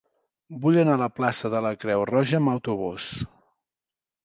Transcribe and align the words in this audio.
Vull 0.63 0.77
anar 0.83 0.95
a 0.97 1.01
la 1.01 1.09
plaça 1.17 1.51
de 1.55 1.61
la 1.67 1.73
Creu 1.85 2.07
Roja 2.13 2.41
amb 2.41 2.55
autobús. 2.57 3.13